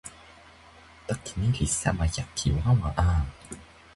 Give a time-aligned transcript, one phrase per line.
[1.07, 3.05] toki ni li sama jaki wawa a.